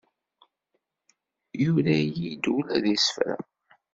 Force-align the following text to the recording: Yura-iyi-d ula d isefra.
Yura-iyi-d 1.63 2.43
ula 2.55 2.75
d 2.83 2.85
isefra. 2.95 3.37